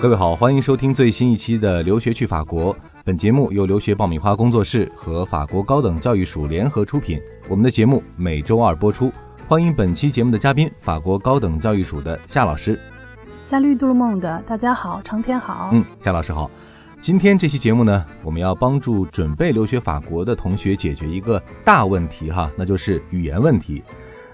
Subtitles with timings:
[0.00, 2.74] 各位好，欢迎收听最新一期的《留学去法国》。
[3.04, 7.20] 本节目由留学爆米花工作室和法国高等教育署联合出品。
[7.48, 9.12] 我们的节目每周二播出。
[9.46, 12.80] 欢迎本期节目的嘉宾，法国高等教育署的夏老师。
[13.42, 15.68] 夏绿杜鲁梦的，大家好，长天好。
[15.74, 16.50] 嗯，夏老师好。
[17.02, 23.82] 今天这期节目呢，我们要帮助准备留学法国的同学解决一个大问题哈，那就是语言问题。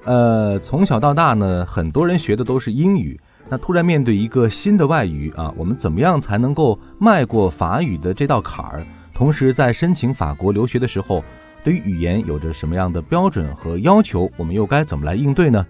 [0.07, 3.20] 呃，从小到大呢，很多人学的都是英语。
[3.48, 8.87] 那突然面对一个新的外语啊，我们怎么样才能够迈过法语的这道坎儿？
[9.14, 11.23] 同时，在申请法国留学的时候，
[11.62, 14.30] 对于语言有着什么样的标准和要求？
[14.37, 15.64] 我们又该怎么来应对呢？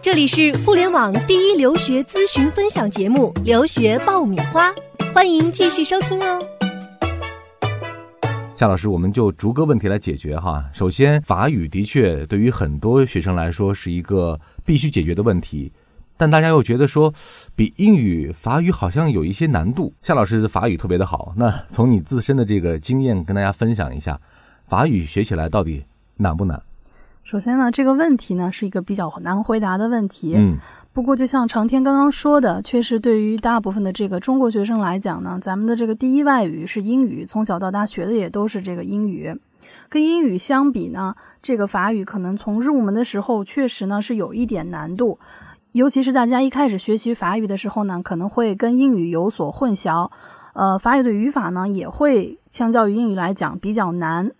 [0.00, 4.70] 这里是互联网第一留学咨询分享节目《留学爆米花》，
[5.12, 6.55] 欢迎继续收听哦。
[8.56, 10.64] 夏老师，我们就逐个问题来解决哈。
[10.72, 15.70] 首先，法语的确对于很多学生来说是一个必须解决的问题。
[16.16, 17.12] 但大家又觉得说，
[17.54, 19.92] 比英语法语好像有一些难度。
[20.00, 24.18] 夏老师法语特别的好，那从你自身的这个经验跟大家分享一下，
[24.66, 25.84] 法语学起来到底
[26.16, 26.62] 难不难？
[27.26, 30.36] 首先呢，这个问题呢是一个比较难回答的问题。
[30.36, 30.58] 嗯。
[30.92, 39.40] 不过就像长天刚刚说的，确实对于大部分的这个中国学生来讲呢，咱们的这个第一外语是英语，从小到大学的也都是这个英语。
[39.88, 45.18] 跟英语相比呢，这个法语可能从入门的时候确实呢是有一点难度。
[45.72, 50.12] 尤其是大家一开始学习法语的时候呢，可能会跟英语有所混淆，
[50.54, 54.30] 呃，法语的语法呢也会相较于英语来讲比较难，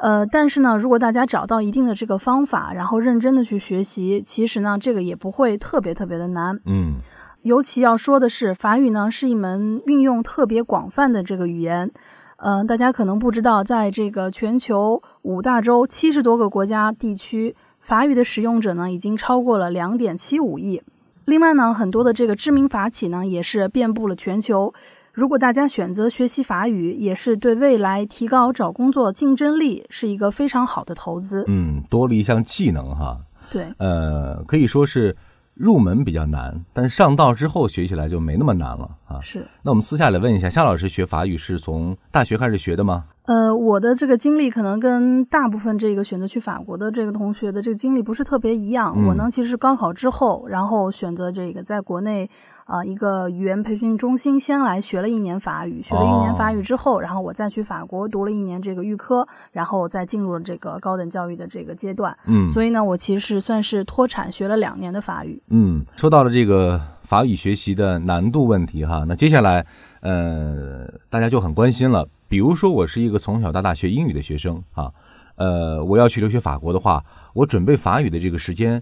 [0.00, 6.58] 呃，但是呢，如果大家找到一定的这个方法，然后认真的去学习，其实呢，这个也不会特别特别的难。
[6.64, 6.94] 嗯，
[7.42, 11.90] 尤其要说的是，法语呢是一门运用特别广泛的这个语言，
[12.38, 17.54] 呃，大家可能不知道，在这个全球五大洲七十多个国家地区。
[17.78, 20.82] 法语的使用者呢，已经超过了两点七五亿。
[21.24, 24.72] 另外呢，很多的这个知名法企呢，也是遍布了全球。
[25.20, 31.44] 如果大家选择学习法语，也是对未来提高找工作竞争力是一个非常好的投资。
[31.46, 33.20] 嗯，多了一项技能哈。
[33.50, 35.14] 对，呃，可以说是
[35.52, 39.20] 入门比较难，但是上道之后学起来就没那么难了啊。
[39.20, 39.46] 是。
[39.62, 43.04] 那我们私下来问一下，夏老师学法语是从大学开始学的吗？
[43.26, 48.96] 呃，我的这个经历可能跟大部分这个选择去法国的这个同学的这个经历不是特别一样。
[49.06, 52.28] 我呢，其实是高考之后，然后选择这个在国内
[52.64, 62.16] 啊一个语言培训中心先来学了一年法语，学了一年法语之后，然后我再去法国读了一年这个预科，然后再进入了这个高等教育的这个阶段。
[62.26, 65.40] 嗯，所以呢，我其实算是脱产学了两年的法语。
[65.50, 69.64] 嗯，说到了这个法语学习的难度问题哈，那接下来
[70.00, 72.08] 呃大家就很关心了。
[72.30, 74.94] 比如说，我是一个从小到大学英语的学生啊，
[75.34, 77.04] 呃，我要去留学法国的话，
[77.34, 78.80] 我准备法语的这个时间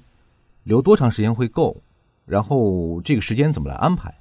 [0.64, 1.82] 留多长时间会够？
[2.26, 4.17] 然后这个时间怎么来安排？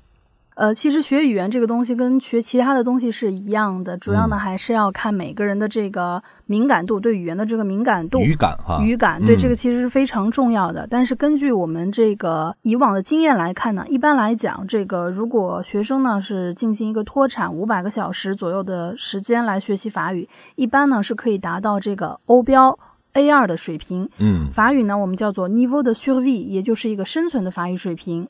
[0.57, 8.19] 呃，其实学语言这个东西跟学其他的东西是一样的，主要呢还是要看每个人的这个敏感度，对语言的这个敏感度。
[8.21, 8.81] 语感哈。
[8.81, 10.87] 语感对这个其实是非常重要的。
[10.89, 22.79] 但是根据我们这个以往的经验来看呢，一般来讲，这个如果学生呢是进行一个脱产五百个小时左右的时间来学习法语，一般呢是可以达到这个欧标
[23.13, 24.09] A 二的水平。
[24.17, 28.27] 嗯，法语呢我们叫做 Niveau de survie，也就是一个生存的法语水平。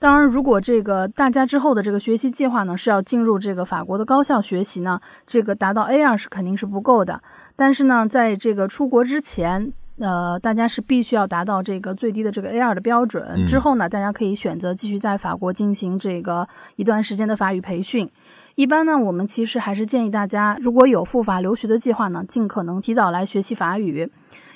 [0.00, 7.20] 当然，如果这个大家之后的这个学习计划呢是要进入这个法国的高校学习呢，这个达到 A 二是肯定是不够的。
[7.56, 13.44] 但是呢，在这个出国之前，呃，大家是必须要达到这个最低的这个 A 二的标准。
[13.44, 18.08] 之后呢，大家可以选择继续在法国进行这个一段时间的法语培训。
[18.54, 24.08] 一般呢，我们其实还是建议大家，如果有赴法留学的计划呢，尽可能提早来学习法语。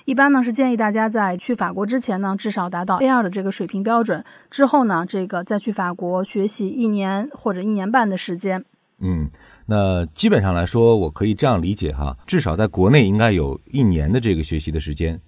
[0.04, 4.24] 一般呢是建议大家在去法国之前呢，至少达到 A 二的这个水平标准。
[4.50, 8.64] 之后呢，这个再去法国学习一年或者一年半的时间。
[8.98, 9.28] 嗯，
[9.66, 15.20] 那基本上来说，我可以这样理解哈，至少在国内应该有一年的这个学习的时间。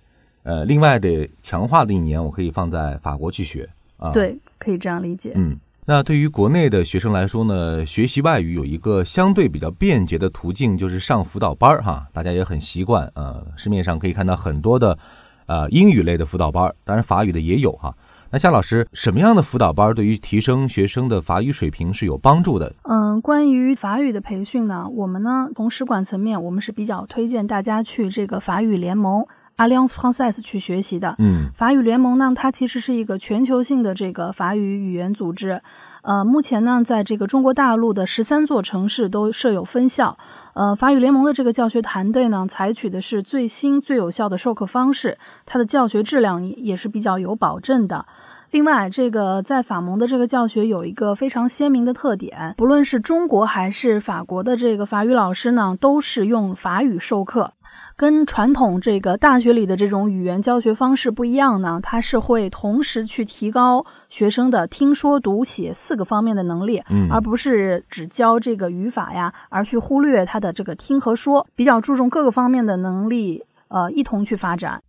[0.43, 4.12] 呃，另外的强化的一年，我可以放在法国去学啊。
[4.12, 5.32] 对，可以这样理解。
[5.35, 5.59] 嗯。
[5.86, 12.06] 那对于国内的学生来说呢，学习外语有一个相对比较便捷的途径，就是上辅导班儿哈。
[12.10, 14.98] 大家也很习惯，呃，市面上可以看到很多的，
[15.44, 17.94] 呃，英语类的辅导班，当然法语的也有哈。
[18.31, 22.72] 那夏老师，什么样的辅导班对于提升学生的法语水平是有帮助的？
[22.84, 29.26] 嗯，关于法语的培训呢，我们呢从使馆层面，我们是比较推荐大家去这个法语联盟。
[29.56, 35.62] Alliance Française 去学习的，嗯，法语联盟呢，它其实是一个全球性的这个法语语言组织，
[36.03, 40.19] 呃，目前呢，在这个中国大陆的十三座城市都设有分校，
[40.55, 48.06] 呃，法语联盟的这个教学团队呢，采取的是最新最有效的授课方式，它的教学质量也是比较有保证的。
[48.55, 57.51] 另外，这个在法蒙的这个教学有一个非常鲜明的特点，不论是中国还是法国的这个法语老师呢，都是用法语授课。
[57.97, 74.81] 跟传统这个大学里的这种语言教学方式不一样呢，它是会同时去提高学生的听说读写四个方面的能力，嗯而不是只教这个语法呀，而去忽略他的这个听和说，比较注重各个方面的能力，呃，一同去发展。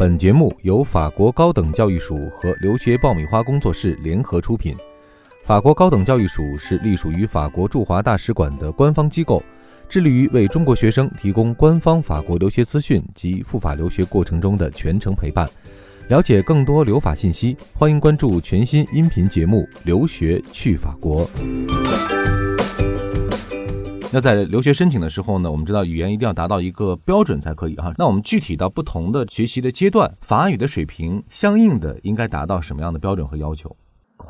[0.00, 4.74] 本节目由法国高等教育署和留学爆米花工作室联合出品。
[5.44, 9.42] 法国高等教育署是隶属于法国驻华大使馆的官方机构，
[9.90, 15.46] 致力于为中国学生提供官方法国留学资讯及赴法留学过程中的全程陪伴。
[16.08, 21.28] 了解更多留法信息，欢迎关注全新音频节目《留学去法国》。
[24.12, 27.94] 那在留学申请的时候呢，我们知道语言一定要达到一个标准才可以哈。
[27.96, 33.76] 那我们具体到不同的学习的阶段，法语的水平相应的应该达到什么样的标准和要求？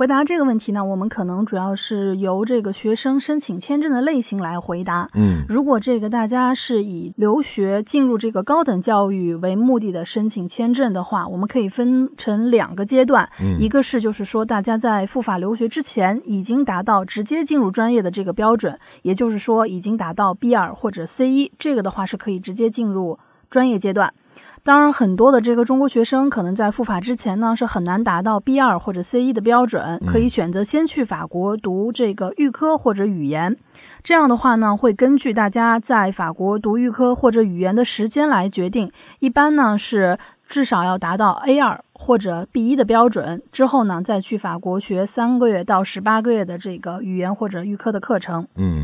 [0.00, 5.06] 回答这个问题呢，我们可能主要是由这个学生申请签证的类型来回答。
[5.12, 23.18] 嗯如果这个大家是以留学进入这个高等教育为目的的申请签证的话，我们可以分成两个阶段，嗯一个是就是说大家在赴法留学之前已经达到直接进入专业的这个标准，也就是说已经达到 B 二或者 C 一，这个的话是可以直接进入
[23.50, 24.14] 专业阶段。
[24.62, 33.56] 当然，很多的这个中国学生可能在赴法之前呢是很难达到 B 二或者 C 一的标准，可以选择先去法国读这个预科或者语言。
[34.02, 38.92] 这样的话呢，会根据大家在法国读预科或者语言的时间来决定。
[39.18, 48.46] 一般呢是至少要达到 A 二或者 B 一的标准，之后呢再去法国学三个月到十八个月的这个语言或者预科的课程。
[48.56, 48.74] 嗯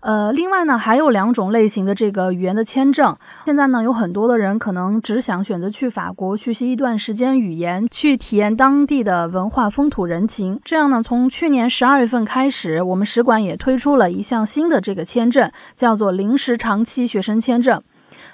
[0.00, 3.16] 呃，另外呢，还有两种类型的这个语言的签证。
[3.46, 10.60] 现在呢，有很多的人可能只想选择去法国学习一段时间语言，去体验当地的文化风土人情。
[10.64, 17.80] 这样呢，从去年十二月份开始，我们使馆也推出了一项新的这个签证，叫做临时长期学生签证。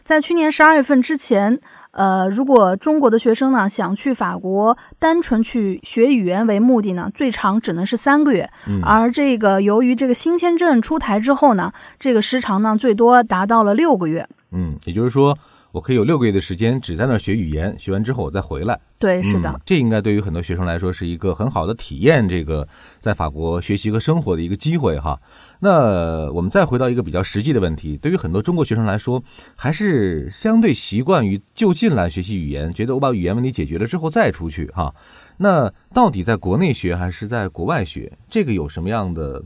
[0.05, 1.59] 在去年十二月份之前，
[1.93, 8.49] 呃，如果中国的学生呢想去法国单纯去学语言为目的呢，最长只能是三个月。
[8.69, 14.29] 嗯而这个由于这个新签证出台之后呢，这个时长呢最多达到了六个月。
[14.53, 15.37] 嗯，也就是说，
[15.75, 18.79] 我可以有六个月的时间只在那儿学语言，学完之后我再回来。
[18.97, 19.51] 对，是的。
[19.51, 22.69] 嗯这应该对于很多学生来说是一个很好的体验这个
[23.01, 25.21] 在法国学习和生活的一个机会哈。
[25.59, 29.21] 那我们再回到一个比较实际的问题，对于很多中国学生来说，
[29.57, 34.95] 还是相对习惯于就近来学习语言，觉得我把语言问题解决了之后再出去哈。
[35.39, 39.43] 那到底在国内学还是在国外学，这个有什么样的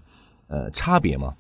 [0.49, 1.33] 呃差别吗？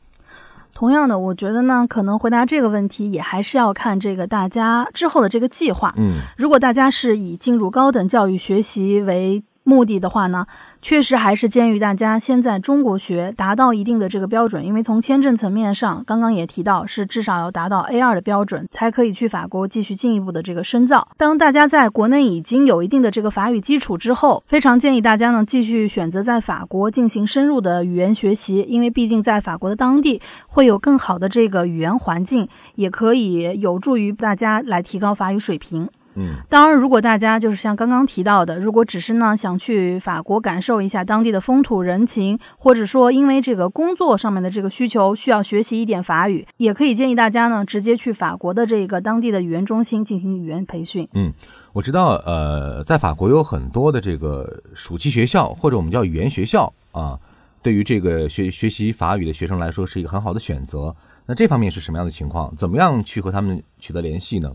[0.79, 5.93] 同样的，我觉得呢，可能回答这个问题也还是要看这个大家之后的这个计划。
[5.97, 10.47] 嗯如果大家是以进入高等教育学习为目的的话呢，
[10.81, 14.65] 确实还是建议大家先在中国学，达到一定的这个标准。
[14.65, 21.09] 因为从签证层面上，刚刚也提到，是至少要达到 A 二的标准，才可以去法国继续进一步的这个深造。
[21.17, 35.89] 当大家在国内已经有一定的这个法语基础之后，非常建议大家呢继续选择在法国进行深入的语言学习，因为毕竟在法国的当地会有更好的这个语言环境，也可以有助于大家来提高法语水平。
[36.19, 51.09] 嗯当然，如果大家就是像刚刚提到的，如果只是呢想去法国感受一下当地的风土人情，或者说因为这个工作上面的这个需求需要学习一点法语，也可以建议大家呢直接去法国的这个当地的语言中心进行语言培训。
[51.15, 51.33] 嗯
[51.75, 57.17] 我知道，呃，在法国有很多的这个暑期学校，或者我们叫语言学校啊，
[57.63, 60.95] 对于这个学学习法语的学生来说是一个很好的选择。
[61.27, 62.53] 那这方面是什么样的情况？
[62.57, 64.51] 怎么样去和他们取得联系呢？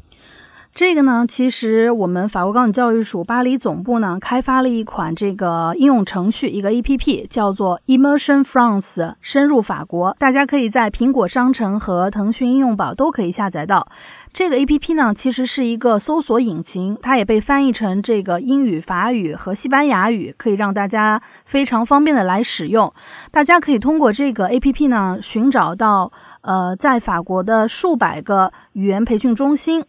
[0.76, 10.16] 这个呢，其实我们法国高等教育署巴黎总部呢开发了一款这个应用程序，一个 APP，叫做 Immersion France，深入法国。
[10.18, 13.88] 大家可以在苹果商城和腾讯应用宝都可以下载到。
[14.34, 22.92] 这个 APP 呢，其实是一个搜索引擎，它也被翻译成这个英语、法语和西班牙语，可以让大家非常方便的来使用。
[23.30, 26.12] 大家可以通过这个 APP 呢，寻找到
[26.42, 29.86] 呃在法国的数百个语言培训中心。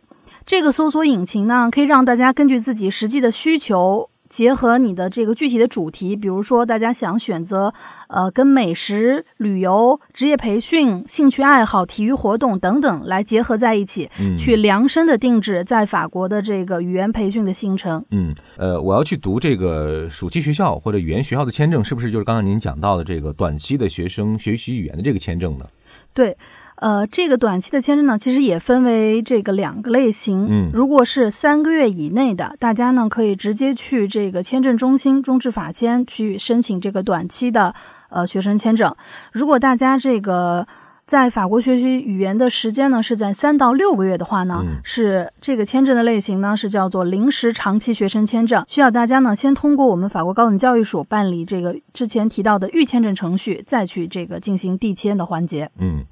[0.47, 7.73] 这个搜索引擎呢，可以让大家根据自己实际的需求，结合你的这个具体的主题，比如说大家想选择
[8.09, 18.05] 呃跟美食、旅游、职业培训、兴趣爱好、体育活动等等来结合在一起，嗯去量身的定制在法国的这个语言培训的行程。
[18.11, 25.65] 嗯，呃，我要去读这个暑期学校或者语言学校的签证，是不是就是刚刚您讲到的这个短期的学生学习语言的这个签证呢？
[26.13, 26.37] 对，
[26.77, 30.47] 呃，这个短期的签证呢，其实也分为这个两个类型。
[30.51, 37.75] 嗯如果是三个月以内的，大家呢可以直接去这个签证中心中质法签去申请这个短期的
[38.11, 38.95] 呃学生签证。
[39.33, 40.67] 如果大家这个
[41.07, 55.71] 在法国学习语言的时间呢是在三到六个月的话呢，嗯是这个签证的类型呢是叫做临时长期学生签证，需要大家呢先通过我们法国高等教育署办理这个之前提到的预签证程序，再去这个进行递签的环节。
[55.79, 56.05] 嗯，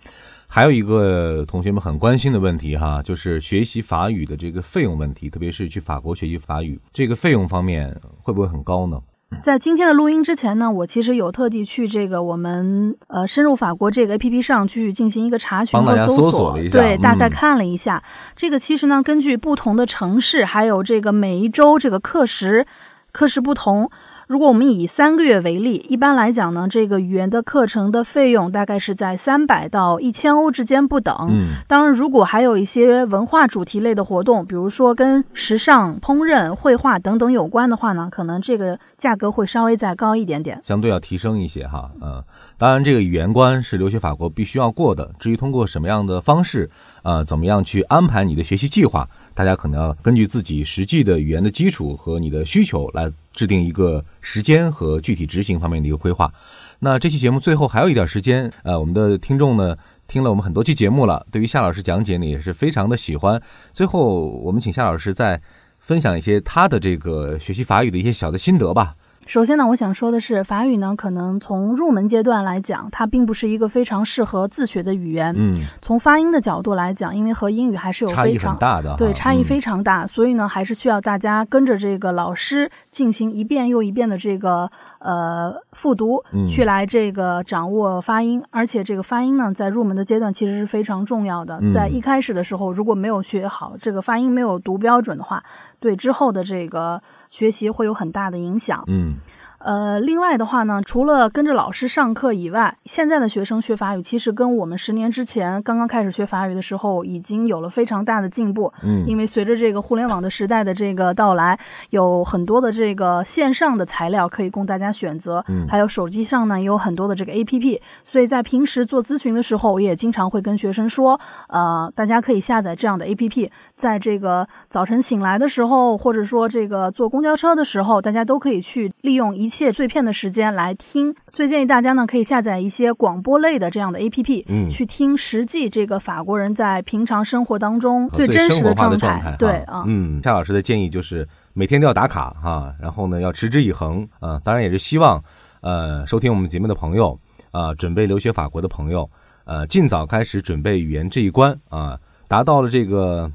[0.54, 9.00] 还有一个同学们很关心的问题哈，就是学习法语的这个费用问题，特别是去法国学习法语，这个费用方面会不会很高呢？
[9.40, 18.04] 在今天的录音之前呢，我其实有特地去这个我们呃深入法国这个 A P P 上去进行一个查询和搜索，搜索了一下对，嗯大概看了一下。
[18.36, 22.66] 这个其实呢，根据不同的城市，还有这个每一周这个课时
[23.10, 23.90] 课时不同。
[24.28, 31.14] 如果我们以三个月为例，一般来讲呢，这个语言的课程的费用大概是在三百到一千欧之间不等。
[31.30, 40.60] 嗯当然，如果还有一些文化主题类的活动，比如说跟时尚、烹饪、绘画等等有关的话呢，可能这个价格会稍微再高一点点。
[40.64, 42.22] 相对要提升一些哈，嗯，
[42.58, 45.10] 当然这个语言关是留学法国必须要过的。
[45.18, 46.70] 至于通过什么样的方式，
[47.02, 56.32] 呃，怎么样去安排你的学习计划，大家可能要根据自己实际的语言的基础和你的需求来制定一个时间和具体执行方面的一个规划。
[56.78, 59.76] 那这期节目最后还有一点时间，呃，我们的听众呢
[60.08, 63.40] 听了我们很多期节目了，对于夏老师讲解呢也是非常的喜欢。
[63.72, 65.40] 最后，我们请夏老师再
[65.78, 68.94] 分享一些他的这个学习法语的一些小的心得吧。
[69.26, 75.32] 首先呢，我想说的是，法语呢，可能从入门阶段来讲，它并不是一个非常适合自学的语言。
[75.38, 88.42] 嗯，从发音的角度来讲，因为和英语还是有差异非常很大的，对，差异嗯非常大，所以呢，还是需要大家跟着这个老师进行一遍又一遍的这个呃复读，嗯去来这个掌握发音。
[88.50, 91.58] 而且这个发音呢，在入门的阶段其实是非常重要的。
[91.62, 95.42] 嗯在一开始的时候，如果没有学好这个发音，没有读标准的话，
[95.82, 98.84] 对之后的这个学习会有很大的影响。
[98.86, 99.16] 嗯
[99.64, 108.72] 呃，另外的话呢，除了跟着老师上课以外，现在的学生学法语其实跟我们十年之前刚刚开始学法语的时候已经有了非常大的进步。
[108.82, 111.58] 嗯，因为随着这个互联网的时代的这个到来，
[111.90, 131.14] 有很多的这个线上的材料可以供大家选择，嗯还有手机上呢也有很多的这个 A P P，所以在平时做咨询的时候，我也经常会跟学生说，呃，大家可以下载这样的 A P P，在这个早晨醒来的时候，或者说这个坐公交车的时候，大家都可以去利用一切碎片的时间来听。
[131.30, 134.70] 最建议大家呢可以下载一些广播类的这样的 A P P，嗯。
[134.70, 145.22] 去听实际这个法国人在平常生活当中最真实的状态，对啊，嗯，夏老师的建议就是每天都要打卡哈，然后呢要持之以恒啊，当然也是希望
[145.60, 147.18] 呃收听我们节目的朋友
[147.50, 149.10] 啊，准备留学法国的朋友
[149.44, 153.30] 呃尽早开始准备语言这一关啊，达到了这个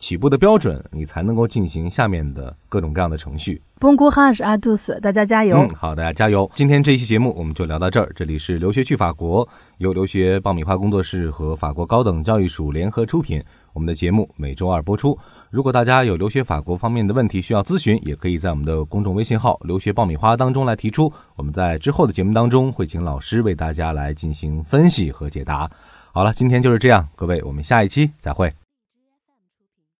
[0.00, 3.62] 起步的标准，你才能够进行下面的各种各样的程序。
[3.78, 5.58] Bon courage à tous，大家加油！
[5.58, 6.50] 嗯，好，大家加油！
[6.54, 8.10] 今天这一期节目我们就聊到这儿。
[8.16, 13.42] 这里是留学去法国，由留学爆米花工作室和法国高等教育署联合出品。
[13.72, 15.16] 我们的节目每周二播出。
[15.50, 21.12] 如果大家有留学法国方面的问题需要咨询，也可以在我们的公众微信号“留学爆米花”当中来提出。
[21.36, 25.70] 我们在之后的节目当中会请老师为大家来进行分析和解答。
[26.12, 28.52] 好了，今天就是这样，各位，我们下一期再会。